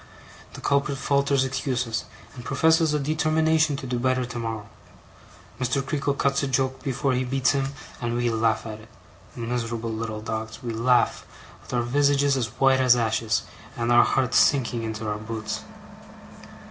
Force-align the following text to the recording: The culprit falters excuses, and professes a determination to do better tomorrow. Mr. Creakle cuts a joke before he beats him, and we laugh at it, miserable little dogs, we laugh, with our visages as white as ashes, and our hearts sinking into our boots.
The 0.53 0.61
culprit 0.61 0.97
falters 0.97 1.45
excuses, 1.45 2.05
and 2.33 2.43
professes 2.43 2.91
a 2.91 2.99
determination 2.99 3.75
to 3.77 3.85
do 3.85 3.99
better 3.99 4.25
tomorrow. 4.25 4.67
Mr. 5.59 5.85
Creakle 5.85 6.15
cuts 6.15 6.41
a 6.41 6.47
joke 6.47 6.81
before 6.81 7.13
he 7.13 7.23
beats 7.23 7.51
him, 7.51 7.67
and 8.01 8.15
we 8.17 8.31
laugh 8.31 8.65
at 8.65 8.79
it, 8.79 8.89
miserable 9.35 9.91
little 9.91 10.21
dogs, 10.21 10.63
we 10.63 10.73
laugh, 10.73 11.23
with 11.61 11.71
our 11.71 11.83
visages 11.83 12.35
as 12.35 12.47
white 12.59 12.79
as 12.81 12.95
ashes, 12.95 13.43
and 13.77 13.91
our 13.91 14.03
hearts 14.03 14.37
sinking 14.39 14.81
into 14.81 15.07
our 15.07 15.19
boots. 15.19 15.61